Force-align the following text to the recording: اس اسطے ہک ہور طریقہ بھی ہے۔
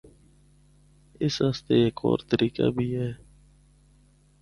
اس 1.23 1.35
اسطے 1.47 1.77
ہک 1.87 1.97
ہور 2.03 2.19
طریقہ 2.31 2.67
بھی 2.75 2.87
ہے۔ 2.97 3.09